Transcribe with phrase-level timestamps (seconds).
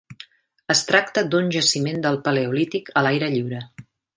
[0.73, 3.63] Es tracte d'un jaciment del Paleolític a l'aire lliure.